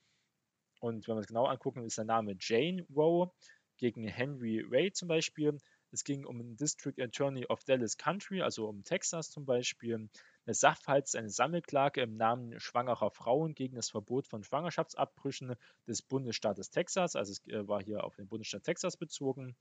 [0.81, 3.33] Und wenn wir es genau angucken, ist der Name Jane Roe
[3.79, 5.57] gegen Henry Wade zum Beispiel.
[5.91, 10.09] Es ging um den District Attorney of Dallas Country, also um Texas zum Beispiel.
[10.47, 15.55] Der Sachverhalt ist eine Sammelklage im Namen schwangerer Frauen gegen das Verbot von Schwangerschaftsabbrüchen
[15.87, 17.17] des Bundesstaates Texas.
[17.17, 19.57] Also es äh, war hier auf den Bundesstaat Texas bezogen.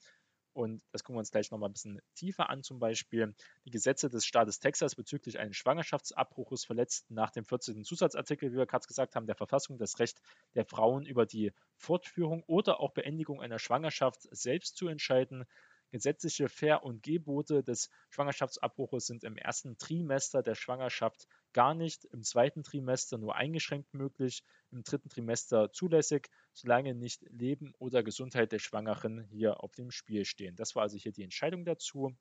[0.58, 2.64] Und das gucken wir uns gleich nochmal ein bisschen tiefer an.
[2.64, 3.36] Zum Beispiel
[3.66, 7.84] die Gesetze des Staates Texas bezüglich eines Schwangerschaftsabbruches verletzten nach dem 14.
[7.84, 10.20] Zusatzartikel, wie wir gerade gesagt haben, der Verfassung das Recht
[10.56, 15.46] der Frauen über die Fortführung oder auch Beendigung einer Schwangerschaft selbst zu entscheiden.
[15.90, 22.24] Gesetzliche Ver- und Gebote des Schwangerschaftsabbruches sind im ersten Trimester der Schwangerschaft gar nicht, im
[22.24, 28.60] zweiten Trimester nur eingeschränkt möglich, im dritten Trimester zulässig, solange nicht Leben oder Gesundheit der
[28.60, 30.56] Schwangeren hier auf dem Spiel stehen.
[30.56, 32.16] Das war also hier die Entscheidung dazu.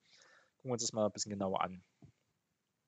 [0.56, 1.82] Gucken wir uns das mal ein bisschen genauer an.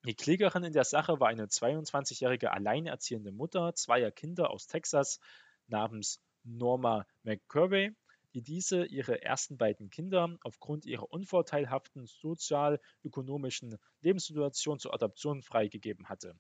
[0.04, 5.18] Die Klägerin in der Sache war eine 22-jährige alleinerziehende Mutter zweier Kinder aus Texas
[5.66, 7.94] namens Norma McCurvey
[8.34, 16.34] die diese ihre ersten beiden Kinder aufgrund ihrer unvorteilhaften sozial-ökonomischen Lebenssituation zur Adoption freigegeben hatte.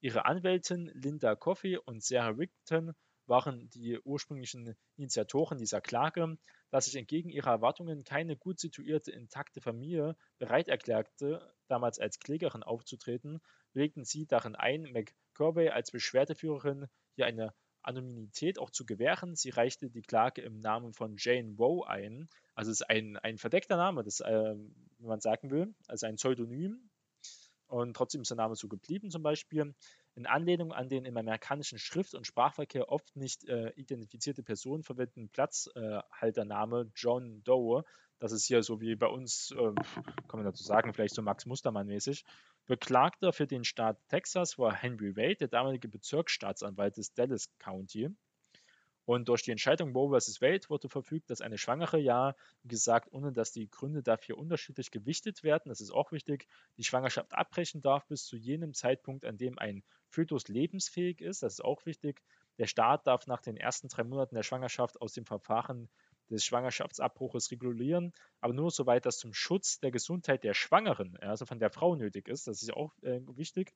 [0.00, 2.92] Ihre Anwältin Linda Coffey und Sarah Rigton
[3.26, 6.38] waren die ursprünglichen Initiatoren dieser Klage,
[6.70, 12.62] da sich entgegen ihrer Erwartungen keine gut situierte, intakte Familie bereit erklärte, damals als Klägerin
[12.62, 13.40] aufzutreten,
[13.72, 17.52] legten sie darin ein, McCorvey als Beschwerdeführerin hier eine
[17.86, 19.36] Anonymität auch zu gewähren.
[19.36, 22.28] Sie reichte die Klage im Namen von Jane Roe ein.
[22.54, 24.54] Also es ist ein, ein verdeckter Name, das, äh,
[24.98, 26.90] wie man sagen will, also ein Pseudonym.
[27.68, 29.74] Und trotzdem ist der Name so geblieben, zum Beispiel
[30.14, 35.28] in Anlehnung an den im amerikanischen Schrift- und Sprachverkehr oft nicht äh, identifizierte Personen verwendeten
[35.28, 37.84] Platzhaltername John Doe.
[38.18, 39.74] Das ist hier so wie bei uns, äh,
[40.28, 42.24] kann man dazu sagen, vielleicht so Max Mustermann mäßig.
[42.66, 48.10] Beklagter für den Staat Texas war Henry Wade, der damalige Bezirksstaatsanwalt des Dallas County.
[49.06, 50.42] Und durch die Entscheidung Roe vs.
[50.42, 54.90] Wade wurde verfügt, dass eine Schwangere ja, wie gesagt, ohne dass die Gründe dafür unterschiedlich
[54.90, 59.38] gewichtet werden, das ist auch wichtig, die Schwangerschaft abbrechen darf bis zu jenem Zeitpunkt, an
[59.38, 62.20] dem ein Fötus lebensfähig ist, das ist auch wichtig.
[62.58, 65.88] Der Staat darf nach den ersten drei Monaten der Schwangerschaft aus dem Verfahren
[66.30, 71.58] des Schwangerschaftsabbruches regulieren, aber nur soweit das zum Schutz der Gesundheit der Schwangeren, also von
[71.58, 72.46] der Frau nötig ist.
[72.46, 73.72] Das ist auch äh, wichtig.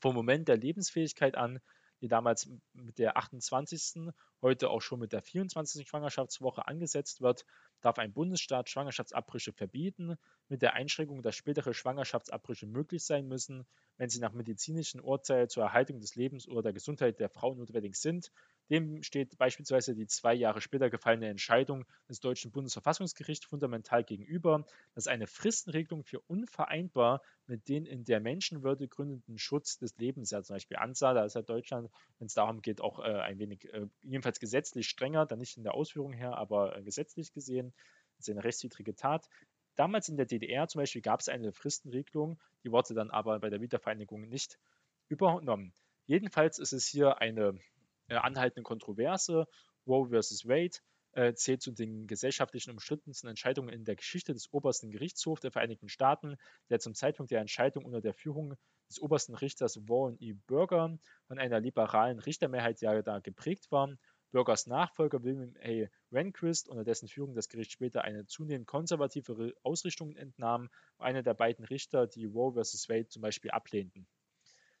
[0.00, 1.60] Vom Moment der Lebensfähigkeit an,
[2.00, 5.86] die damals mit der 28., heute auch schon mit der 24.
[5.88, 7.44] Schwangerschaftswoche angesetzt wird,
[7.80, 10.16] darf ein Bundesstaat Schwangerschaftsabbrüche verbieten,
[10.48, 15.64] mit der Einschränkung, dass spätere Schwangerschaftsabbrüche möglich sein müssen, wenn sie nach medizinischen Urteilen zur
[15.64, 18.30] Erhaltung des Lebens oder der Gesundheit der Frau notwendig sind
[18.70, 25.06] dem steht beispielsweise die zwei Jahre später gefallene Entscheidung des deutschen Bundesverfassungsgerichts fundamental gegenüber, dass
[25.06, 30.56] eine Fristenregelung für unvereinbar mit den in der Menschenwürde gründenden Schutz des Lebens ja zum
[30.56, 31.14] Beispiel ansah.
[31.14, 34.88] Da ist ja Deutschland, wenn es darum geht, auch äh, ein wenig, äh, jedenfalls gesetzlich
[34.88, 37.74] strenger, dann nicht in der Ausführung her, aber äh, gesetzlich gesehen.
[38.18, 39.28] Ist eine rechtswidrige Tat.
[39.76, 43.48] Damals in der DDR zum Beispiel gab es eine Fristenregelung, die wurde dann aber bei
[43.48, 44.58] der Wiedervereinigung nicht
[45.08, 45.72] übernommen.
[46.06, 47.58] Jedenfalls ist es hier eine
[48.08, 49.46] äh, anhaltende Kontroverse.
[49.86, 50.48] Roe vs.
[50.48, 50.78] Wade
[51.12, 55.88] äh, zählt zu den gesellschaftlichen umstrittensten Entscheidungen in der Geschichte des obersten Gerichtshofs der Vereinigten
[55.88, 56.36] Staaten,
[56.70, 58.56] der zum Zeitpunkt der Entscheidung unter der Führung
[58.88, 60.32] des obersten Richters Warren E.
[60.32, 63.96] Burger von einer liberalen Richtermehrheit ja da geprägt war.
[64.30, 65.88] Burgers Nachfolger William A.
[66.12, 71.34] Rehnquist, unter dessen Führung das Gericht später eine zunehmend konservativere Ausrichtung entnahm, war einer der
[71.34, 72.88] beiden Richter, die Roe vs.
[72.88, 74.06] Wade zum Beispiel ablehnten.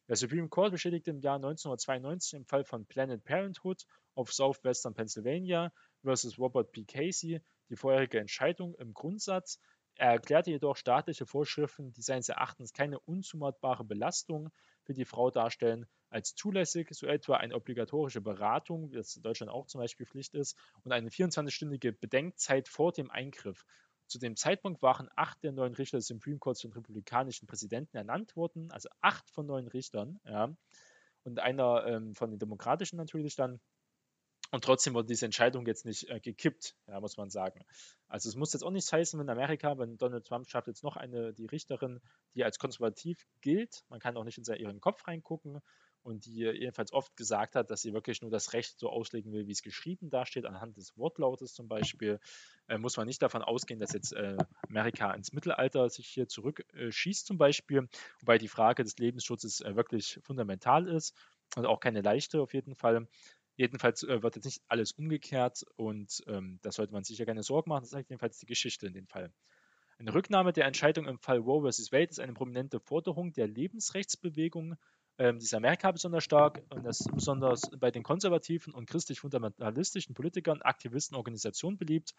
[0.08, 5.72] Der Supreme Court bestätigte im Jahr 1992 im Fall von Planned Parenthood of Southwestern Pennsylvania
[6.02, 6.84] versus Robert P.
[6.84, 9.60] Casey die vorherige Entscheidung im Grundsatz.
[10.00, 14.50] Er erklärte jedoch staatliche Vorschriften, die seines Erachtens keine unzumutbare Belastung
[14.84, 19.50] für die Frau darstellen, als zulässig, so etwa eine obligatorische Beratung, wie das in Deutschland
[19.50, 23.64] auch zum Beispiel Pflicht ist, und eine 24-stündige Bedenkzeit vor dem Eingriff.
[24.06, 28.36] Zu dem Zeitpunkt waren acht der neun Richter des Supreme Courts von republikanischen Präsidenten ernannt
[28.36, 30.54] worden, also acht von neun Richtern, ja,
[31.24, 33.60] und einer ähm, von den demokratischen natürlich dann.
[34.50, 37.64] Und trotzdem wurde diese Entscheidung jetzt nicht äh, gekippt, ja, muss man sagen.
[38.06, 40.96] Also es muss jetzt auch nichts heißen, wenn Amerika, wenn Donald Trump schafft jetzt noch
[40.96, 42.00] eine, die Richterin,
[42.34, 45.60] die als konservativ gilt, man kann auch nicht in ihren Kopf reingucken
[46.02, 49.46] und die jedenfalls oft gesagt hat, dass sie wirklich nur das Recht so auslegen will,
[49.46, 52.18] wie es geschrieben dasteht, anhand des Wortlautes zum Beispiel,
[52.68, 54.36] äh, muss man nicht davon ausgehen, dass jetzt äh,
[54.68, 57.88] Amerika ins Mittelalter sich hier zurückschießt zum Beispiel,
[58.20, 61.14] wobei die Frage des Lebensschutzes äh, wirklich fundamental ist
[61.56, 63.06] und auch keine leichte auf jeden Fall.
[63.58, 67.42] Jedenfalls äh, wird jetzt nicht alles umgekehrt und ähm, da sollte man sich ja keine
[67.42, 67.82] Sorgen machen.
[67.82, 69.32] Das zeigt jedenfalls die Geschichte in dem Fall.
[69.98, 71.90] Eine Rücknahme der Entscheidung im Fall Roe vs.
[71.90, 74.76] Wade ist eine prominente Forderung der Lebensrechtsbewegung.
[75.18, 81.16] Ähm, die Amerika besonders stark und das besonders bei den konservativen und christlich-fundamentalistischen Politikern, Aktivisten,
[81.16, 82.14] Organisationen beliebt.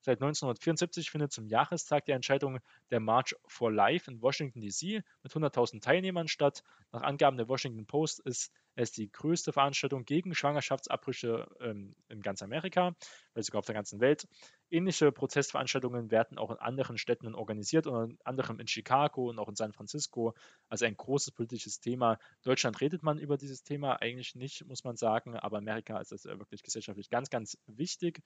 [0.00, 2.60] Seit 1974 findet zum Jahrestag der Entscheidung
[2.92, 6.62] der March for Life in Washington DC mit 100.000 Teilnehmern statt.
[6.92, 12.42] Nach Angaben der Washington Post ist es die größte Veranstaltung gegen Schwangerschaftsabbrüche ähm, in ganz
[12.42, 12.94] Amerika,
[13.32, 14.26] vielleicht sogar auf der ganzen Welt.
[14.70, 19.56] Ähnliche Protestveranstaltungen werden auch in anderen Städten organisiert, unter anderem in Chicago und auch in
[19.56, 20.34] San Francisco.
[20.68, 22.14] Also ein großes politisches Thema.
[22.14, 26.12] In Deutschland redet man über dieses Thema eigentlich nicht, muss man sagen, aber Amerika ist
[26.12, 28.20] das wirklich gesellschaftlich ganz, ganz wichtig.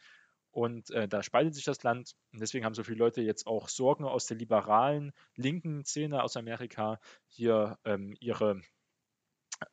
[0.51, 2.15] Und äh, da spaltet sich das Land.
[2.33, 6.37] Und deswegen haben so viele Leute jetzt auch Sorgen aus der liberalen, linken Szene aus
[6.37, 8.63] Amerika, hier ähm, ihre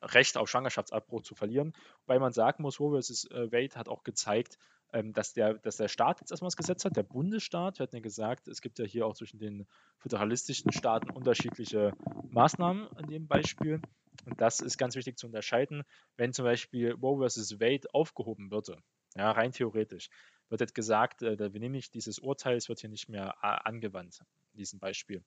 [0.02, 1.74] Recht auf Schwangerschaftsabbruch zu verlieren.
[2.06, 3.26] Wobei man sagen muss, Roe vs.
[3.26, 4.58] Äh, Wade hat auch gezeigt,
[4.94, 7.80] ähm, dass, der, dass der Staat jetzt erstmal das Gesetz hat, der Bundesstaat.
[7.80, 9.68] Wir hatten ja gesagt, es gibt ja hier auch zwischen den
[9.98, 11.92] föderalistischen Staaten unterschiedliche
[12.30, 13.82] Maßnahmen in dem Beispiel.
[14.26, 15.84] Und das ist ganz wichtig zu unterscheiden.
[16.18, 17.60] Wenn zum Beispiel Roe vs.
[17.60, 18.78] Wade aufgehoben würde,
[19.16, 20.10] ja, rein theoretisch,
[20.50, 23.48] wird jetzt gesagt, äh, wir nehmen nicht dieses Urteil, es wird hier nicht mehr äh,
[23.64, 24.20] angewandt,
[24.54, 25.24] in diesem Beispiel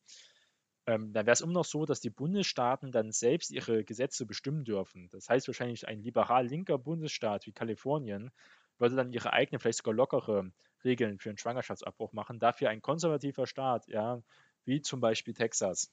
[0.89, 4.65] ähm, dann wäre es immer noch so, dass die Bundesstaaten dann selbst ihre Gesetze bestimmen
[4.65, 5.09] dürfen.
[5.11, 8.33] Das heißt wahrscheinlich ein liberal-linker Bundesstaat wie Kalifornien
[8.79, 10.51] würde dann ihre eigenen, vielleicht sogar lockere
[10.85, 12.39] Regeln für einen Schwangerschaftsabbruch machen.
[12.39, 14.23] Dafür ein konservativer Staat, ja,
[14.65, 15.93] wie zum Beispiel Texas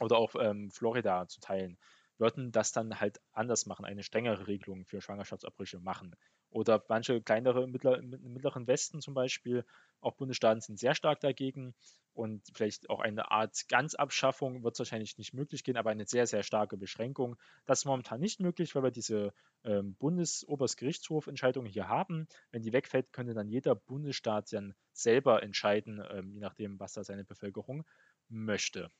[0.00, 1.78] oder auch ähm, Florida zu teilen,
[2.18, 6.14] würden das dann halt anders machen, eine strengere Regelung für Schwangerschaftsabbrüche machen.
[6.50, 9.64] Oder manche kleinere mittler, im mittleren Westen zum Beispiel,
[10.00, 11.74] auch Bundesstaaten sind sehr stark dagegen
[12.14, 16.26] und vielleicht auch eine Art Ganzabschaffung wird es wahrscheinlich nicht möglich gehen, aber eine sehr,
[16.26, 17.36] sehr starke Beschränkung.
[17.64, 19.32] Das ist momentan nicht möglich, weil wir diese
[19.64, 22.26] ähm, Bundesoberstgerichtshof-Entscheidung hier haben.
[22.50, 27.04] Wenn die wegfällt, könnte dann jeder Bundesstaat dann selber entscheiden, ähm, je nachdem, was da
[27.04, 27.84] seine Bevölkerung
[28.28, 28.90] möchte.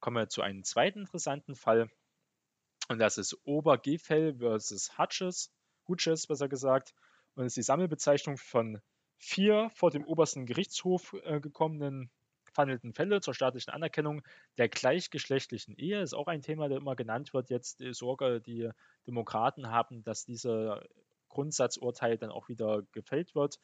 [0.00, 1.90] Kommen wir zu einem zweiten interessanten Fall.
[2.88, 5.52] Und das ist Obergefell versus Hutches.
[5.88, 6.94] Hutches, besser gesagt.
[7.34, 8.80] Und ist die Sammelbezeichnung von
[9.18, 12.10] vier vor dem obersten Gerichtshof äh, gekommenen
[12.52, 14.22] verhandelten Fälle zur staatlichen Anerkennung
[14.58, 16.00] der gleichgeschlechtlichen Ehe.
[16.00, 17.50] Ist auch ein Thema, der immer genannt wird.
[17.50, 18.70] Jetzt die Sorge, die
[19.06, 20.82] Demokraten haben, dass dieser
[21.28, 23.58] Grundsatzurteil dann auch wieder gefällt wird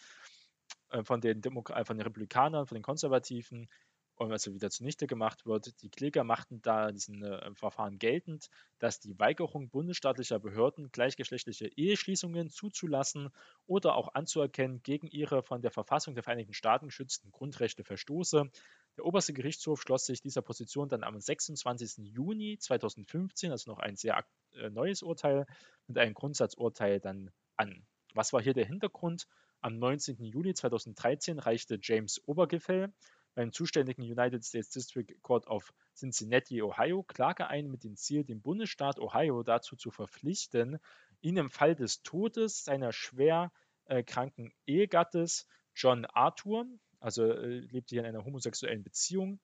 [0.91, 3.69] äh, von den, Demo äh, von den Republikanern, von den Konservativen
[4.19, 5.83] also wieder zunichte gemacht wird.
[5.83, 8.49] Die Kläger machten da diesen äh, Verfahren geltend,
[8.79, 13.31] dass die Weigerung bundesstaatlicher Behörden, gleichgeschlechtliche Eheschließungen zuzulassen
[13.67, 18.51] oder auch anzuerkennen, gegen ihre von der Verfassung der Vereinigten Staaten geschützten Grundrechte verstoße.
[18.97, 22.07] Der oberste Gerichtshof schloss sich dieser Position dann am 26.
[22.07, 25.47] Juni 2015, also noch ein sehr äh, neues Urteil,
[25.87, 27.87] mit einem Grundsatzurteil dann an.
[28.15, 29.27] Was war hier der Hintergrund?
[29.63, 30.25] Am 19.
[30.25, 32.93] Juli 2013 reichte James Obergefell
[33.35, 38.43] beim zuständigen United States District Court of Cincinnati, Ohio, Klage ein mit dem Ziel, den
[38.43, 40.79] Bundesstaat Ohio dazu zu verpflichten,
[41.21, 43.53] ihn im Fall des Todes seiner schwer
[43.87, 46.67] äh, kranken Ehegattes John Arthur,
[47.01, 49.41] also äh, lebte hier in einer homosexuellen Beziehung,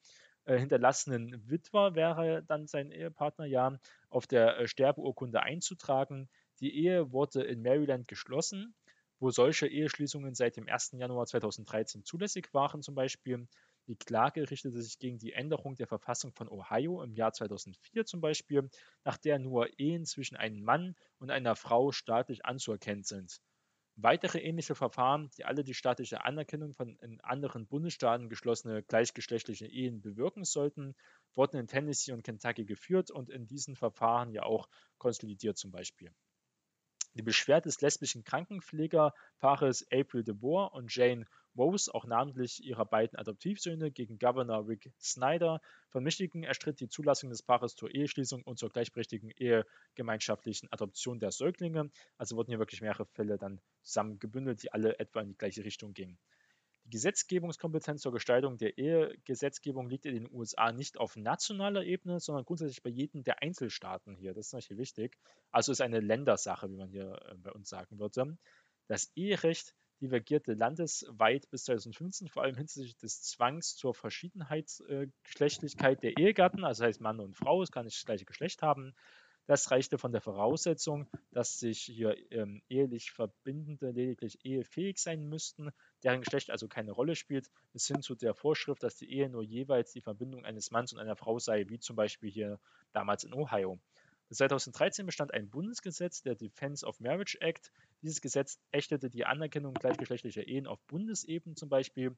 [0.48, 6.28] äh, hinterlassenen Witwer wäre dann sein Ehepartner, ja, auf der äh, Sterbeurkunde einzutragen.
[6.60, 8.74] Die Ehe wurde in Maryland geschlossen,
[9.20, 10.92] wo solche Eheschließungen seit dem 1.
[10.92, 13.46] Januar 2013 zulässig waren, zum Beispiel.
[13.88, 18.20] Die Klage richtete sich gegen die Änderung der Verfassung von Ohio im Jahr 2004 zum
[18.20, 18.68] Beispiel,
[19.02, 23.40] nach der nur Ehen zwischen einem Mann und einer Frau staatlich anzuerkennen sind.
[23.96, 30.02] Weitere ähnliche Verfahren, die alle die staatliche Anerkennung von in anderen Bundesstaaten geschlossene gleichgeschlechtliche Ehen
[30.02, 30.94] bewirken sollten,
[31.34, 36.14] wurden in Tennessee und Kentucky geführt und in diesen Verfahren ja auch konsolidiert zum Beispiel.
[37.14, 43.90] Die Beschwerde des lesbischen Krankenpflegerpaares April DeBoer und Jane Rose, auch namentlich ihrer beiden Adoptivsöhne,
[43.90, 48.70] gegen Governor Rick Snyder von Michigan erstritt die Zulassung des Paares zur Eheschließung und zur
[48.70, 51.90] gleichberechtigten ehegemeinschaftlichen Adoption der Säuglinge.
[52.16, 55.94] Also wurden hier wirklich mehrere Fälle dann zusammengebündelt, die alle etwa in die gleiche Richtung
[55.94, 56.18] gingen.
[56.88, 62.46] Die Gesetzgebungskompetenz zur Gestaltung der Ehegesetzgebung liegt in den USA nicht auf nationaler Ebene, sondern
[62.46, 64.32] grundsätzlich bei jedem der Einzelstaaten hier.
[64.32, 65.18] Das ist natürlich wichtig.
[65.50, 68.38] Also ist eine Ländersache, wie man hier äh, bei uns sagen würde.
[68.86, 76.16] Das Eherecht divergierte landesweit bis 2015, vor allem hinsichtlich des Zwangs zur Verschiedenheitsgeschlechtlichkeit äh, der
[76.16, 78.94] Ehegatten, also heißt Mann und Frau, es kann nicht das gleiche Geschlecht haben.
[79.44, 85.70] Das reichte von der Voraussetzung, dass sich hier ähm, ehelich Verbindende lediglich ehefähig sein müssten,
[86.02, 89.42] deren Geschlecht also keine Rolle spielt, bis hin zu der Vorschrift, dass die Ehe nur
[89.42, 92.60] jeweils die Verbindung eines Manns und einer Frau sei, wie zum Beispiel hier
[92.92, 93.78] damals in Ohio.
[94.30, 97.72] 2013 bestand ein Bundesgesetz, der Defense of Marriage Act.
[98.02, 102.14] Dieses Gesetz ächtete die Anerkennung gleichgeschlechtlicher Ehen auf Bundesebene zum Beispiel.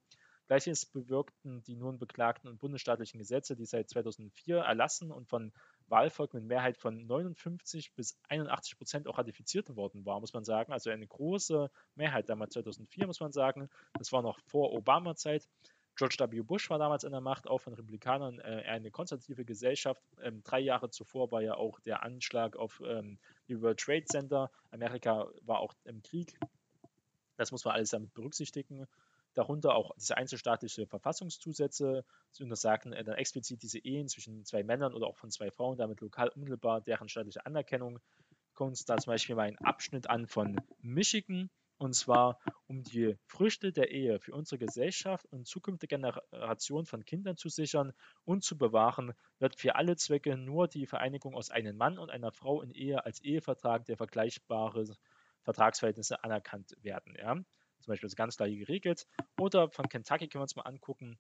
[0.49, 5.53] Gleiches bewirkten die nun beklagten und bundesstaatlichen Gesetze, die seit 2004 erlassen und von
[5.91, 10.73] Wahlvolk mit Mehrheit von 59 bis 81 Prozent auch ratifiziert worden war, muss man sagen.
[10.73, 13.69] Also eine große Mehrheit damals 2004, muss man sagen.
[13.95, 15.49] Das war noch vor Obama-Zeit.
[15.97, 16.41] George W.
[16.43, 20.03] Bush war damals an der Macht, auch von Republikanern, äh, eine konservative Gesellschaft.
[20.23, 24.51] Ähm, drei Jahre zuvor war ja auch der Anschlag auf ähm, die World Trade Center.
[24.71, 26.39] Amerika war auch im Krieg.
[27.37, 28.87] Das muss man alles damit berücksichtigen.
[29.35, 34.95] Darunter auch diese einzelstaatliche Verfassungszusätze, sie untersagen äh, dann explizit diese Ehen zwischen zwei Männern
[34.95, 38.01] oder auch von zwei Frauen, damit lokal unmittelbar deren staatliche Anerkennung.
[38.55, 43.17] Gucken uns da zum Beispiel mal einen Abschnitt an von Michigan und zwar um die
[43.27, 48.59] Früchte der Ehe für unsere Gesellschaft und zukünftige Generationen von Kindern zu sichern und zu
[48.59, 52.71] bewahren, wird für alle Zwecke nur die Vereinigung aus einem Mann und einer Frau in
[52.73, 54.95] Ehe als Ehevertrag der vergleichbare
[55.41, 57.17] Vertragsverhältnisse anerkannt werden.
[57.17, 57.37] Ja?
[57.91, 59.09] Zum Beispiel ist ganz klar geregelt.
[59.37, 61.19] Oder von Kentucky können wir uns mal angucken.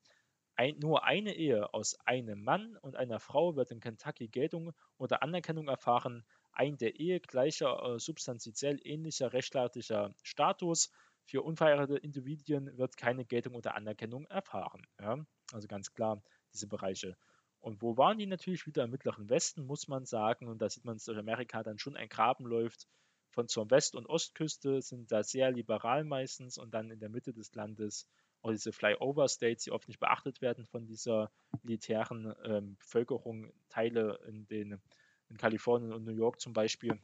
[0.54, 5.20] Ein, nur eine Ehe aus einem Mann und einer Frau wird in Kentucky Geltung oder
[5.24, 10.92] Anerkennung erfahren, ein der Ehe gleicher, äh, substanziell ähnlicher rechtstaatlicher Status.
[11.24, 14.87] Für unverheiratete Individuen wird keine Geltung oder Anerkennung erfahren.
[15.00, 15.16] Ja?
[15.52, 17.16] Also ganz klar diese Bereiche.
[17.59, 20.46] Und wo waren die natürlich wieder im Mittleren Westen, muss man sagen.
[20.46, 22.87] Und da sieht man, dass durch Amerika dann schon ein Graben läuft.
[23.30, 27.32] Von zur West- und Ostküste sind da sehr liberal meistens und dann in der Mitte
[27.32, 28.08] des Landes
[28.42, 31.30] auch diese Flyover-States, die oft nicht beachtet werden von dieser
[31.62, 34.80] elitären ähm, Bevölkerung, Teile in den
[35.28, 36.98] in Kalifornien und New York zum Beispiel.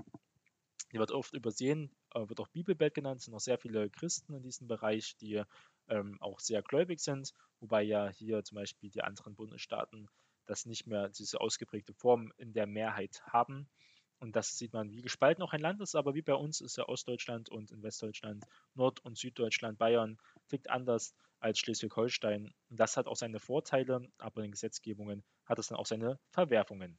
[0.92, 4.42] Die wird oft übersehen, äh, wird auch Bibelbelt genannt, sind noch sehr viele Christen in
[4.42, 5.42] diesem Bereich, die
[5.88, 10.08] ähm, auch sehr gläubig sind, wobei ja hier zum Beispiel die anderen Bundesstaaten
[10.46, 13.68] das nicht mehr diese ausgeprägte Form in der Mehrheit haben.
[14.18, 16.76] Und das sieht man, wie gespalten auch ein Land ist, aber wie bei uns ist
[16.76, 22.54] ja Ostdeutschland und in Westdeutschland, Nord- und Süddeutschland, Bayern tickt anders als Schleswig-Holstein.
[22.70, 26.98] Und das hat auch seine Vorteile, aber in Gesetzgebungen hat es dann auch seine Verwerfungen.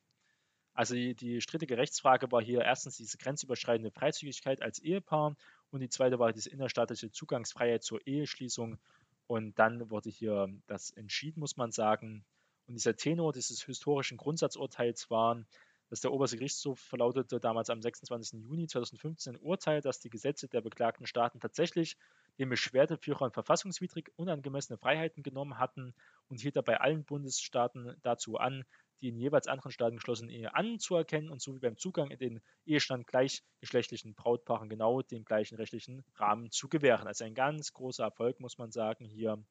[0.73, 5.35] Also die, die strittige Rechtsfrage war hier erstens diese grenzüberschreitende Freizügigkeit als Ehepaar
[5.71, 8.77] und die zweite war diese innerstaatliche Zugangsfreiheit zur Eheschließung.
[9.25, 12.23] Und dann wurde hier das entschieden, muss man sagen.
[12.67, 15.43] Und dieser Tenor dieses historischen Grundsatzurteils war,
[15.89, 18.41] dass der oberste Gerichtshof verlautete damals am 26.
[18.41, 21.97] Juni 2015 ein Urteil, dass die Gesetze der beklagten Staaten tatsächlich
[22.37, 25.95] den Beschwerdeführern verfassungswidrig unangemessene Freiheiten genommen hatten
[26.27, 28.63] und hielt dabei allen Bundesstaaten dazu an,
[29.01, 32.41] die in jeweils anderen Staaten geschlossene Ehe anzuerkennen und so wie beim Zugang in den
[32.65, 37.07] Ehestand gleichgeschlechtlichen Brautpaaren genau den gleichen rechtlichen Rahmen zu gewähren.
[37.07, 39.43] Also ein ganz großer Erfolg, muss man sagen, hier.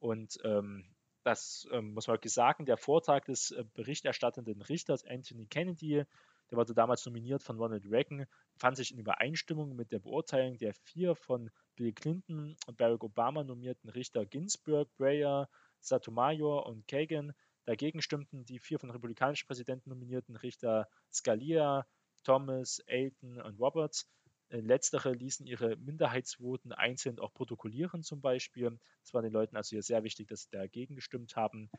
[0.00, 0.84] Und ähm,
[1.24, 6.04] das ähm, muss man wirklich sagen, der Vortrag des äh, berichterstattenden Richters Anthony Kennedy,
[6.50, 10.74] der wurde damals nominiert von Ronald Reagan, fand sich in Übereinstimmung mit der Beurteilung der
[10.74, 15.48] vier von Bill Clinton und Barack Obama nominierten Richter Ginsburg, Breyer,
[15.80, 17.32] Sotomayor und Kagan
[17.64, 21.86] Dagegen stimmten die vier von republikanischen Präsidenten nominierten Richter Scalia,
[22.24, 24.08] Thomas, Aiton und Roberts.
[24.52, 28.78] Äh, letztere ließen ihre Minderheitsvoten einzeln auch protokollieren zum Beispiel.
[29.02, 31.70] Es war den Leuten also hier sehr wichtig, dass sie dagegen gestimmt haben.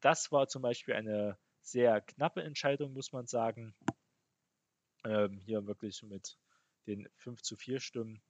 [0.00, 3.74] Das war zum Beispiel eine sehr knappe Entscheidung, muss man sagen.
[5.04, 6.36] Ähm, hier wirklich mit
[6.88, 8.20] den 5 zu 4 Stimmen.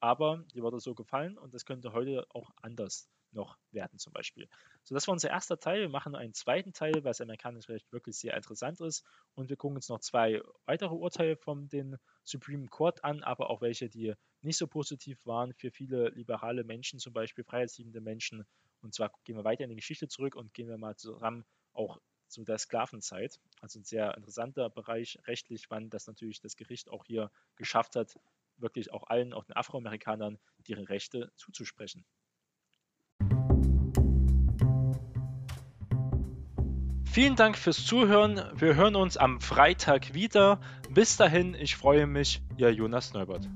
[0.00, 4.48] Aber die wurde so gefallen und das könnte heute auch anders noch werden zum Beispiel.
[4.82, 5.80] So, das war unser erster Teil.
[5.80, 9.04] Wir machen einen zweiten Teil, weil das amerikanische Recht wirklich sehr interessant ist.
[9.34, 13.60] Und wir gucken uns noch zwei weitere Urteile von den Supreme Court an, aber auch
[13.60, 18.44] welche, die nicht so positiv waren für viele liberale Menschen, zum Beispiel freiheitsliebende Menschen.
[18.80, 21.98] Und zwar gehen wir weiter in die Geschichte zurück und gehen wir mal zusammen auch
[22.28, 23.40] zu der Sklavenzeit.
[23.60, 28.18] Also ein sehr interessanter Bereich rechtlich, wann das natürlich das Gericht auch hier geschafft hat,
[28.56, 32.04] wirklich auch allen, auch den Afroamerikanern, ihre Rechte zuzusprechen.
[37.12, 38.40] Vielen Dank fürs Zuhören.
[38.54, 40.60] Wir hören uns am Freitag wieder.
[40.88, 43.46] Bis dahin, ich freue mich, Ihr Jonas Neubert.